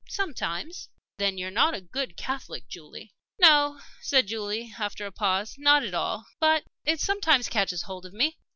"Sometimes." 0.09 0.89
"Then 1.19 1.37
you're 1.37 1.51
not 1.51 1.75
a 1.75 1.79
good 1.79 2.17
Catholic, 2.17 2.67
Julie?" 2.67 3.13
"No," 3.39 3.79
said 4.01 4.25
Julie, 4.25 4.73
after 4.79 5.05
a 5.05 5.11
pause, 5.11 5.53
"not 5.59 5.83
at 5.83 5.93
all. 5.93 6.25
But 6.39 6.63
it 6.83 6.99
sometimes 6.99 7.47
catches 7.47 7.83
hold 7.83 8.07
of 8.07 8.13
me." 8.13 8.39